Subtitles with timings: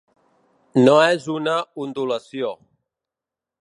[0.87, 1.55] No és una
[1.87, 2.53] ondulació.